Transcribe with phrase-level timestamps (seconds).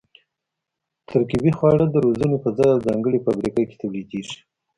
[1.09, 4.39] ترکیبي خواړه د روزنې په ځای او ځانګړې فابریکه کې تولیدېږي.